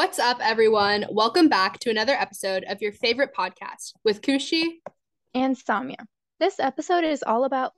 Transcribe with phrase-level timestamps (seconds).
[0.00, 1.04] What's up, everyone?
[1.10, 4.78] Welcome back to another episode of your favorite podcast with Kushi
[5.34, 6.06] and Samia.
[6.38, 7.74] This episode is all about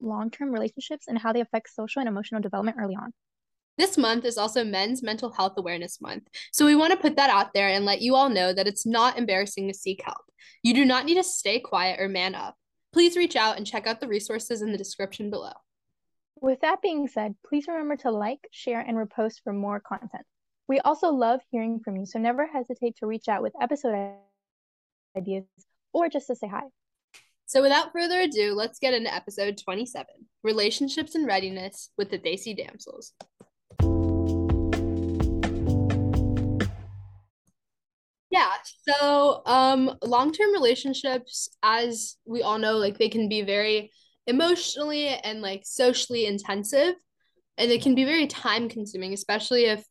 [0.00, 3.12] long term relationships and how they affect social and emotional development early on.
[3.76, 6.28] This month is also Men's Mental Health Awareness Month.
[6.52, 8.86] So we want to put that out there and let you all know that it's
[8.86, 10.24] not embarrassing to seek help.
[10.62, 12.56] You do not need to stay quiet or man up.
[12.94, 15.52] Please reach out and check out the resources in the description below.
[16.40, 20.24] With that being said, please remember to like, share, and repost for more content.
[20.68, 24.14] We also love hearing from you, so never hesitate to reach out with episode
[25.16, 25.44] ideas
[25.92, 26.62] or just to say hi.
[27.46, 30.06] So, without further ado, let's get into episode 27
[30.42, 33.12] Relationships and Readiness with the Desi Damsels.
[38.30, 38.52] Yeah,
[38.88, 43.90] so um long-term relationships as we all know like they can be very
[44.26, 46.94] emotionally and like socially intensive
[47.58, 49.84] and they can be very time consuming especially if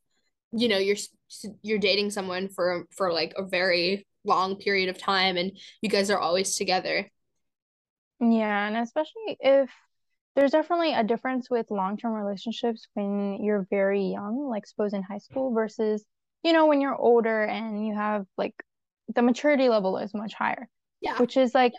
[0.52, 0.96] you know you're
[1.62, 6.10] you're dating someone for for like a very long period of time and you guys
[6.10, 7.10] are always together.
[8.20, 9.70] Yeah and especially if
[10.36, 15.18] there's definitely a difference with long-term relationships when you're very young like suppose in high
[15.18, 16.04] school versus
[16.42, 18.54] you know when you're older and you have like
[19.14, 20.68] the maturity level is much higher.
[21.00, 21.18] Yeah.
[21.18, 21.72] Which is like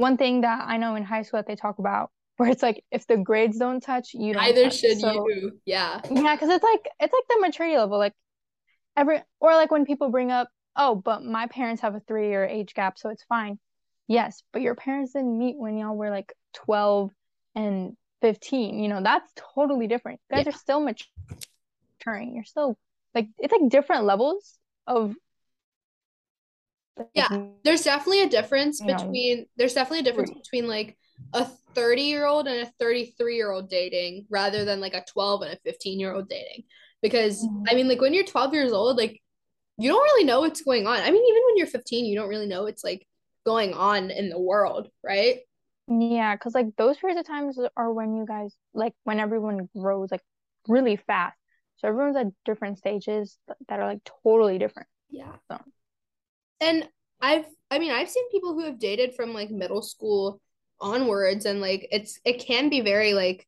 [0.00, 2.82] one thing that i know in high school that they talk about where it's like
[2.90, 4.42] if the grades don't touch, you don't.
[4.42, 4.78] Either touch.
[4.78, 5.60] should so, you.
[5.66, 6.00] Yeah.
[6.10, 8.14] Yeah, because it's like it's like the maturity level, like
[8.96, 12.46] every or like when people bring up, oh, but my parents have a three year
[12.46, 13.58] age gap, so it's fine.
[14.08, 17.10] Yes, but your parents didn't meet when y'all were like twelve
[17.54, 18.82] and fifteen.
[18.82, 20.20] You know, that's totally different.
[20.30, 20.52] You guys yeah.
[20.52, 22.36] are still maturing.
[22.36, 22.78] You're still
[23.14, 25.14] like it's like different levels of
[27.14, 27.28] yeah
[27.64, 30.96] there's definitely a difference between know, there's definitely a difference between like
[31.32, 35.42] a 30 year old and a 33 year old dating rather than like a 12
[35.42, 36.64] and a 15 year old dating.
[37.02, 37.64] Because mm-hmm.
[37.68, 39.20] i mean like when you're 12 years old like
[39.78, 40.98] you don't really know what's going on.
[40.98, 43.06] I mean even when you're 15 you don't really know what's like
[43.46, 45.38] going on in the world right?
[45.88, 50.10] Yeah because like those periods of times are when you guys like when everyone grows
[50.10, 50.22] like
[50.68, 51.36] really fast.
[51.76, 53.38] So everyone's at different stages
[53.68, 54.88] that are like totally different.
[55.08, 55.32] Yeah.
[55.50, 55.58] So.
[56.60, 56.88] and
[57.22, 60.40] i've i mean i've seen people who have dated from like middle school
[60.80, 63.46] onwards and like it's it can be very like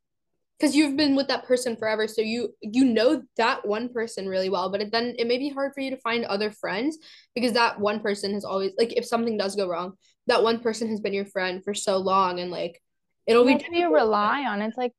[0.58, 4.48] because you've been with that person forever so you you know that one person really
[4.48, 6.98] well but it, then it may be hard for you to find other friends
[7.34, 9.94] because that one person has always like if something does go wrong
[10.28, 12.80] that one person has been your friend for so long and like
[13.26, 14.92] it'll be you rely on it's like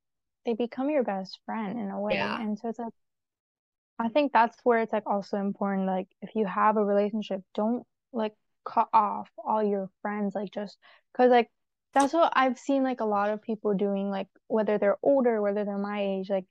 [0.46, 2.42] they become your best friend in a way yeah.
[2.42, 2.94] and so it's like
[4.00, 7.84] i think that's where it's like also important like if you have a relationship don't
[8.12, 8.34] like
[8.66, 10.78] cut off all your friends like just
[11.14, 11.50] because like
[11.94, 15.64] that's what I've seen like a lot of people doing, like whether they're older, whether
[15.64, 16.46] they're my age, like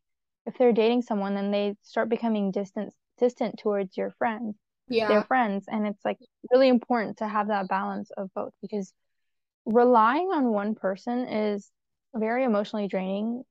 [0.47, 4.57] if they're dating someone, then they start becoming distant distant towards your friends,
[4.89, 6.19] yeah, their friends, and it's like
[6.53, 8.93] really important to have that balance of both because
[9.65, 11.71] relying on one person is
[12.15, 13.43] very emotionally draining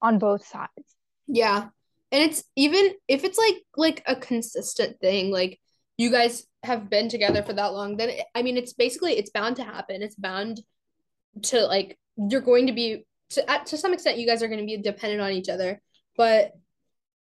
[0.00, 0.96] on both sides.
[1.26, 1.68] Yeah,
[2.12, 5.60] and it's even if it's like like a consistent thing, like
[5.96, 9.30] you guys have been together for that long, then it, I mean, it's basically it's
[9.30, 10.02] bound to happen.
[10.02, 10.60] It's bound
[11.42, 14.60] to like you're going to be to at, to some extent you guys are going
[14.60, 15.80] to be dependent on each other
[16.16, 16.52] but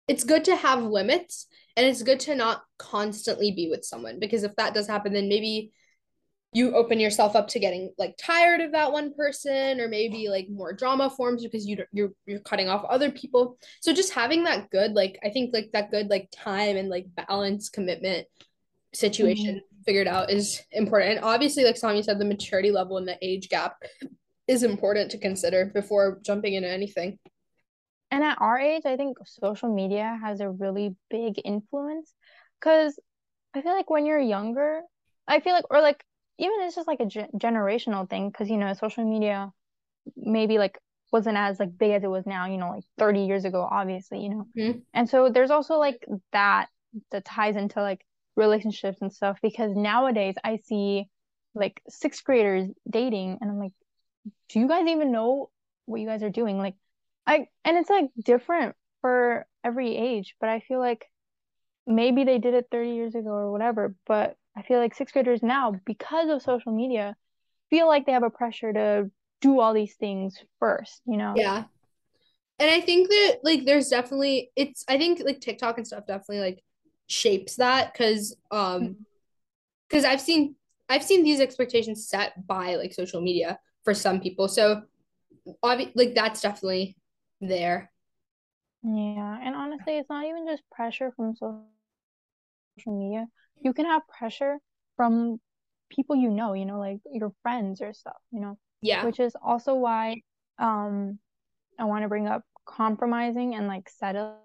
[0.08, 4.44] it's good to have limits and it's good to not constantly be with someone because
[4.44, 5.72] if that does happen then maybe
[6.54, 10.48] you open yourself up to getting like tired of that one person or maybe like
[10.50, 13.58] more drama forms because you you're you're cutting off other people.
[13.82, 17.06] So just having that good like i think like that good like time and like
[17.16, 18.28] balance commitment
[18.94, 21.18] situation mm-hmm figured out is important.
[21.18, 23.82] And obviously, like Sammy said, the maturity level and the age gap
[24.48, 27.18] is important to consider before jumping into anything.
[28.12, 32.14] And at our age, I think social media has a really big influence
[32.60, 33.00] because
[33.54, 34.82] I feel like when you're younger,
[35.28, 36.04] I feel like, or like,
[36.38, 39.52] even it's just like a ge- generational thing because, you know, social media
[40.16, 40.78] maybe like
[41.12, 44.20] wasn't as like big as it was now, you know, like 30 years ago, obviously,
[44.20, 44.46] you know.
[44.58, 44.80] Mm-hmm.
[44.94, 46.68] And so there's also like that
[47.12, 48.06] that ties into like
[48.38, 51.10] relationships and stuff because nowadays I see
[51.56, 53.74] like sixth graders dating and I'm like,
[54.50, 55.50] do you guys even know
[55.86, 56.58] what you guys are doing?
[56.58, 56.76] Like
[57.26, 61.06] I and it's like different for every age, but I feel like
[61.86, 65.44] maybe they did it 30 years ago or whatever, but I feel like sixth graders
[65.44, 67.16] now, because of social media,
[67.70, 69.12] feel like they have a pressure to
[69.42, 71.34] do all these things first, you know?
[71.36, 71.66] Yeah.
[72.60, 76.40] And I think that like there's definitely it's I think like TikTok and stuff definitely
[76.40, 76.64] like
[77.08, 78.98] shapes that because um
[79.90, 80.56] because I've seen
[80.90, 84.48] I've seen these expectations set by like social media for some people.
[84.48, 84.84] So
[85.64, 86.98] obviously like that's definitely
[87.42, 87.92] there.
[88.84, 91.66] Yeah, and honestly, it's not even just pressure from social
[92.88, 93.28] media,
[93.62, 94.58] you can have pressure
[94.96, 95.40] from
[95.90, 98.58] people you know, you know, like your friends or stuff, you know.
[98.82, 99.06] Yeah.
[99.06, 100.22] Which is also why
[100.60, 101.20] um
[101.80, 104.38] I want to bring up compromising and like settling.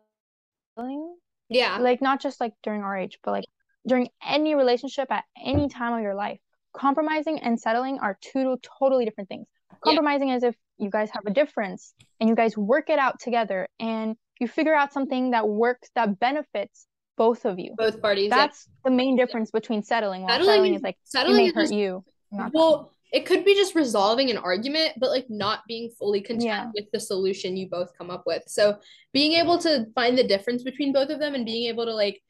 [1.55, 1.79] Yeah.
[1.79, 3.45] Like not just like during our age, but like
[3.87, 6.39] during any relationship at any time of your life.
[6.75, 9.47] Compromising and settling are two totally different things.
[9.85, 10.37] Compromising yeah.
[10.37, 14.17] is if you guys have a difference and you guys work it out together and
[14.41, 17.75] you figure out something that works that benefits both of you.
[17.77, 18.31] Both parties.
[18.31, 18.91] That's yeah.
[18.91, 20.23] the main difference between settling.
[20.23, 22.05] While settling, settling is like settling it may hurt just, you.
[22.53, 26.71] Well, it could be just resolving an argument, but like not being fully content yeah.
[26.75, 28.43] with the solution you both come up with.
[28.47, 28.79] So
[29.13, 32.23] being able to find the difference between both of them and being able to like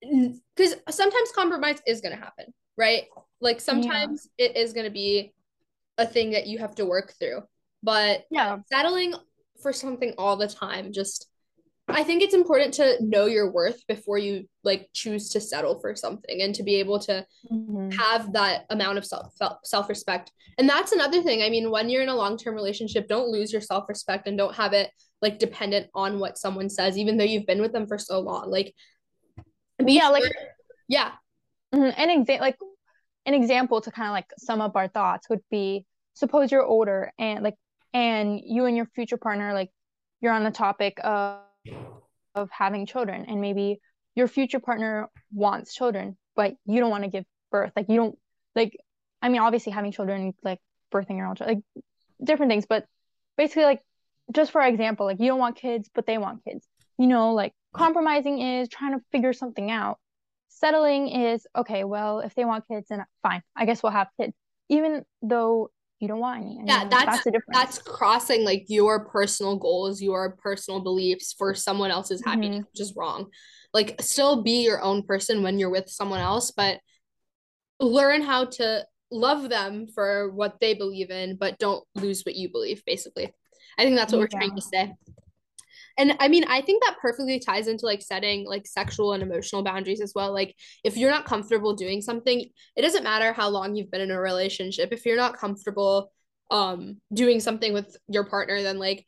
[0.00, 3.04] because sometimes compromise is going to happen, right?
[3.40, 4.46] Like sometimes yeah.
[4.46, 5.34] it is going to be
[5.98, 7.42] a thing that you have to work through.
[7.82, 9.14] But yeah, settling
[9.60, 11.26] for something all the time just
[11.88, 15.94] I think it's important to know your worth before you like choose to settle for
[15.94, 17.90] something and to be able to mm-hmm.
[17.90, 20.32] have that amount of self self respect.
[20.58, 21.42] And that's another thing.
[21.42, 24.36] I mean, when you're in a long term relationship, don't lose your self respect and
[24.36, 24.90] don't have it
[25.22, 28.50] like dependent on what someone says, even though you've been with them for so long.
[28.50, 28.74] Like,
[29.78, 30.12] yeah, sure.
[30.12, 30.32] like
[30.88, 31.12] yeah,
[31.72, 31.90] mm-hmm.
[31.96, 32.56] an example, like
[33.26, 37.12] an example to kind of like sum up our thoughts would be: suppose you're older
[37.16, 37.56] and like,
[37.94, 39.70] and you and your future partner like
[40.20, 41.45] you're on the topic of
[42.34, 43.24] of having children.
[43.26, 43.80] And maybe
[44.14, 47.72] your future partner wants children but you don't want to give birth.
[47.74, 48.18] Like you don't
[48.54, 48.76] like
[49.20, 50.58] i mean obviously having children like
[50.92, 51.84] birthing your own child like
[52.22, 52.86] different things but
[53.36, 53.82] basically like
[54.32, 56.66] just for example like you don't want kids but they want kids.
[56.98, 59.98] You know like compromising is trying to figure something out.
[60.48, 63.42] Settling is okay well if they want kids then fine.
[63.54, 64.34] I guess we'll have kids.
[64.68, 65.70] Even though
[66.00, 66.60] you don't want any.
[66.66, 67.58] yeah, that's that's, the difference.
[67.58, 72.30] that's crossing like your personal goals, your personal beliefs for someone else's mm-hmm.
[72.30, 73.30] happiness, which is wrong.
[73.72, 76.80] Like still be your own person when you're with someone else, but
[77.80, 82.50] learn how to love them for what they believe in, but don't lose what you
[82.50, 83.32] believe, basically.
[83.78, 84.24] I think that's what yeah.
[84.24, 84.94] we're trying to say.
[85.98, 89.62] And I mean, I think that perfectly ties into like setting like sexual and emotional
[89.62, 90.32] boundaries as well.
[90.32, 90.54] Like,
[90.84, 92.44] if you're not comfortable doing something,
[92.76, 94.92] it doesn't matter how long you've been in a relationship.
[94.92, 96.12] If you're not comfortable
[96.50, 99.06] um doing something with your partner, then like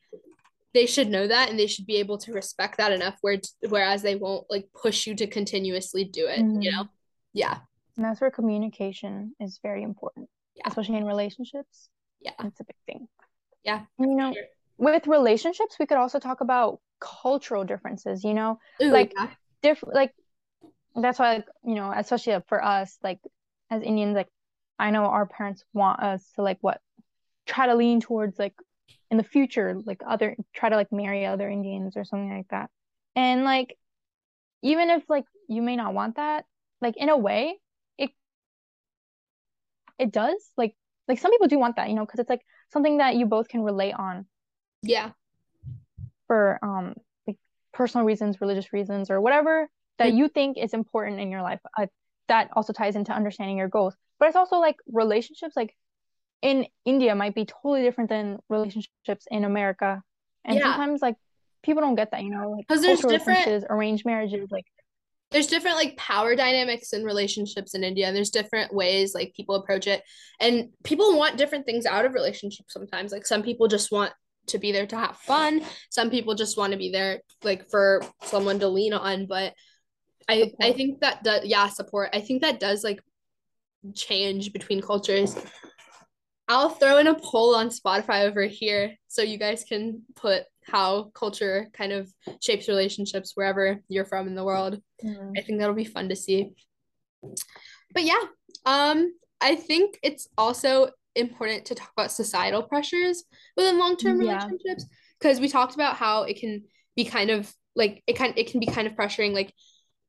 [0.74, 3.38] they should know that and they should be able to respect that enough where
[3.68, 6.62] whereas they won't like push you to continuously do it, mm-hmm.
[6.62, 6.86] you know?
[7.32, 7.58] Yeah.
[7.96, 10.28] And that's where communication is very important.
[10.54, 10.64] Yeah.
[10.66, 11.88] Especially in relationships.
[12.20, 12.32] Yeah.
[12.44, 13.08] It's a big thing.
[13.64, 13.82] Yeah.
[13.98, 14.44] You know, sure
[14.78, 18.58] with relationships we could also talk about cultural differences you know?
[18.82, 19.28] Ooh, like yeah.
[19.62, 20.14] different like
[20.96, 23.20] that's why like you know especially for us like
[23.70, 24.28] as indians like
[24.78, 26.80] i know our parents want us to like what
[27.46, 28.54] try to lean towards like
[29.10, 32.70] in the future like other try to like marry other indians or something like that.
[33.16, 33.76] And like
[34.62, 36.44] even if like you may not want that
[36.80, 37.58] like in a way
[37.96, 38.10] it
[39.98, 40.50] it does.
[40.56, 40.74] Like
[41.08, 43.48] like some people do want that you know because it's like something that you both
[43.48, 44.26] can relate on
[44.82, 45.10] yeah.
[46.26, 46.94] For um
[47.26, 47.36] like
[47.72, 51.60] personal reasons, religious reasons, or whatever that you think is important in your life.
[51.76, 51.86] Uh,
[52.28, 53.94] that also ties into understanding your goals.
[54.18, 55.74] But it's also like relationships like
[56.42, 60.02] in India might be totally different than relationships in America.
[60.44, 60.64] And yeah.
[60.64, 61.16] sometimes like
[61.62, 64.66] people don't get that, you know, like because there's different arranged marriages, like
[65.30, 68.06] there's different like power dynamics in relationships in India.
[68.06, 70.02] And there's different ways like people approach it.
[70.40, 73.12] And people want different things out of relationships sometimes.
[73.12, 74.12] Like some people just want
[74.48, 75.62] to be there to have fun.
[75.90, 79.26] Some people just want to be there like for someone to lean on.
[79.26, 79.54] But
[80.28, 80.56] I support.
[80.62, 82.10] I think that does yeah support.
[82.12, 83.00] I think that does like
[83.94, 85.36] change between cultures.
[86.48, 91.04] I'll throw in a poll on Spotify over here so you guys can put how
[91.14, 94.80] culture kind of shapes relationships wherever you're from in the world.
[95.04, 95.32] Mm.
[95.36, 96.52] I think that'll be fun to see.
[97.92, 98.20] But yeah,
[98.64, 103.24] um I think it's also important to talk about societal pressures
[103.56, 104.36] within long-term mm, yeah.
[104.36, 104.86] relationships
[105.20, 106.62] because we talked about how it can
[106.96, 109.52] be kind of like it can it can be kind of pressuring like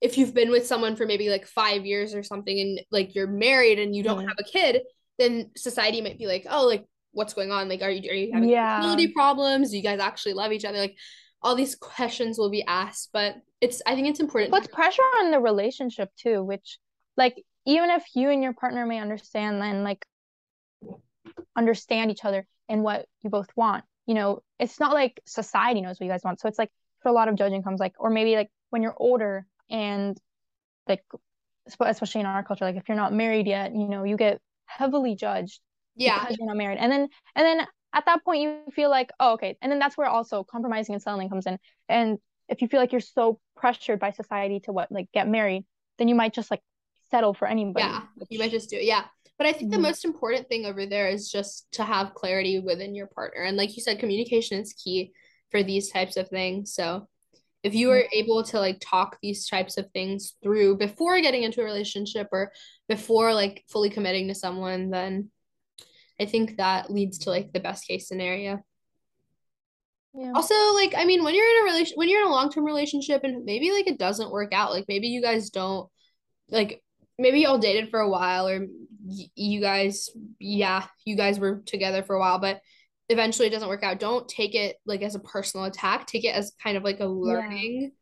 [0.01, 3.27] if you've been with someone for maybe like 5 years or something and like you're
[3.27, 4.27] married and you don't mm.
[4.27, 4.81] have a kid
[5.17, 8.31] then society might be like oh like what's going on like are you are you
[8.33, 9.07] having yeah.
[9.13, 10.95] problems do you guys actually love each other like
[11.41, 15.31] all these questions will be asked but it's i think it's important puts pressure on
[15.31, 16.77] the relationship too which
[17.17, 20.05] like even if you and your partner may understand then like
[21.59, 23.83] understand each other and what you both want.
[24.05, 26.39] You know, it's not like society knows what you guys want.
[26.39, 28.95] So it's like for a lot of judging comes like, or maybe like when you're
[28.97, 30.17] older and
[30.87, 31.03] like,
[31.67, 35.15] especially in our culture, like if you're not married yet, you know, you get heavily
[35.15, 35.59] judged.
[35.95, 36.19] Yeah.
[36.19, 36.79] Because you're not married.
[36.79, 39.57] And then, and then at that point you feel like, oh, okay.
[39.61, 41.59] And then that's where also compromising and settling comes in.
[41.89, 45.65] And if you feel like you're so pressured by society to what, like get married,
[45.97, 46.61] then you might just like
[47.11, 47.85] settle for anybody.
[47.85, 48.83] Yeah, you might just do it.
[48.83, 49.05] Yeah.
[49.37, 49.83] But I think the Mhm.
[49.83, 53.43] most important thing over there is just to have clarity within your partner.
[53.43, 55.13] And like you said, communication is key
[55.49, 56.73] for these types of things.
[56.73, 57.07] So
[57.63, 61.61] if you are able to like talk these types of things through before getting into
[61.61, 62.51] a relationship or
[62.87, 65.31] before like fully committing to someone, then
[66.19, 68.59] I think that leads to like the best case scenario.
[70.13, 70.33] Yeah.
[70.35, 73.23] Also, like, I mean, when you're in a relation, when you're in a long-term relationship
[73.23, 75.89] and maybe like it doesn't work out, like maybe you guys don't
[76.49, 76.83] like
[77.19, 78.67] maybe y'all dated for a while or
[79.05, 80.09] y you guys,
[80.39, 82.61] yeah, you guys were together for a while, but
[83.09, 83.99] eventually it doesn't work out.
[83.99, 86.07] Don't take it like as a personal attack.
[86.07, 87.59] Take it as kind of like a Yeah.
[87.59, 87.93] learning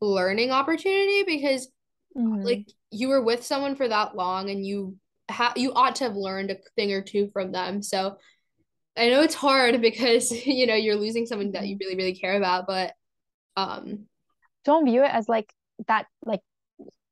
[0.00, 1.68] learning opportunity because
[2.14, 2.44] Mhm.
[2.44, 4.96] like you were with someone for that long and you
[5.30, 7.82] ha you ought to have learned a thing or two from them.
[7.82, 8.16] So
[8.96, 11.80] I know it's hard because you know you're losing someone that you Mhm.
[11.80, 12.94] really, really care about, but
[13.56, 14.06] um
[14.64, 15.52] Don't view it as like
[15.88, 16.40] that, like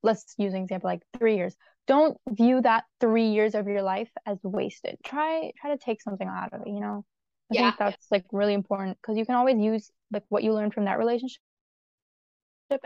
[0.03, 1.55] let's use an example like three years.
[1.87, 4.97] Don't view that three years of your life as wasted.
[5.05, 7.05] Try try to take something out of it, you know?
[7.53, 10.53] I yeah, think that's like really important because you can always use like what you
[10.55, 11.41] learned from that relationship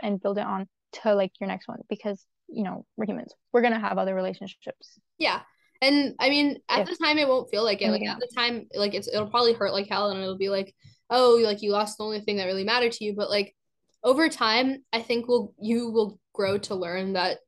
[0.01, 0.67] and build it on
[1.03, 3.33] to like your next one because you know we're humans.
[3.53, 4.99] We're gonna have other relationships.
[5.17, 5.41] yeah.
[5.81, 7.91] And I mean, at If the time it won't feel like it.
[7.91, 10.49] Like anything at the time, like it's it'll probably hurt like hell and it'll be
[10.49, 10.73] like,
[11.09, 13.13] oh, like you lost the only thing that really mattered to you.
[13.15, 13.55] But like
[14.03, 17.39] over time, I think will you will grow to learn that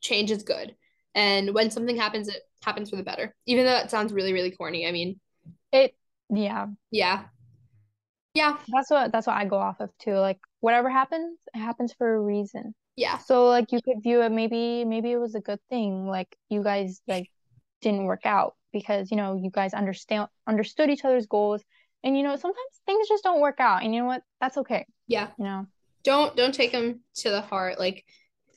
[0.00, 0.74] change is good.
[1.14, 3.34] And when something happens, it happens for the better.
[3.46, 4.86] Even though that sounds really, really corny.
[4.86, 5.20] I mean,
[5.72, 5.94] It
[6.30, 7.24] yeah, yeah.
[8.34, 8.56] Yeah.
[8.68, 10.14] that's what that's what I go off of too.
[10.14, 12.74] Like whatever happens, it happens for a reason.
[12.96, 13.18] Yeah.
[13.18, 16.06] So like you could view it maybe maybe it was a good thing.
[16.06, 17.30] Like you guys like
[17.80, 21.62] didn't work out because you know you guys understand understood each other's goals
[22.02, 24.22] and you know sometimes things just don't work out and you know what?
[24.40, 25.28] That's okay, Yeah.
[25.38, 25.66] you know.
[26.02, 27.78] Don't don't take them to the heart.
[27.78, 28.04] Like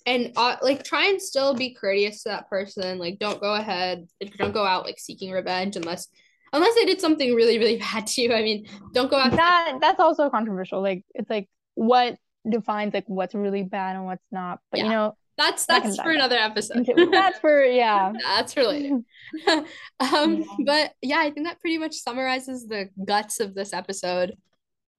[0.07, 2.97] and uh, like try and still be courteous to that person.
[2.97, 6.07] Like don't go ahead, don't go out like seeking revenge unless
[6.53, 8.33] unless they did something really, really bad to you.
[8.33, 10.81] I mean, don't go out That that's also controversial.
[10.81, 12.15] Like it's like what
[12.49, 14.59] defines like what's really bad and what's not.
[14.71, 16.89] But you know, that's that's die for another episode.
[17.11, 18.13] that's for yeah.
[18.23, 19.01] That's for later.
[19.47, 19.65] um,
[19.99, 20.43] Yeah.
[20.65, 24.35] but yeah, I think that pretty much summarizes the guts of this episode.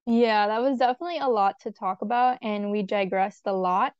[0.07, 3.93] Yeah, that was definitely a lot to talk about, and we digressed a lot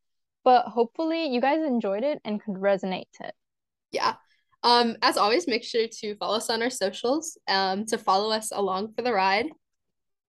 [0.49, 3.35] but hopefully you guys enjoyed it and could resonate to it.
[3.93, 4.15] Yeah.
[4.63, 8.51] Um, as always, make sure to follow us on our socials, um, to follow us
[8.51, 9.51] along for the ride.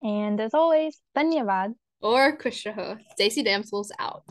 [0.03, 1.75] And as always, dhanyavad.
[2.01, 2.99] Or Kushraho.
[3.17, 4.25] Desi Damsels out.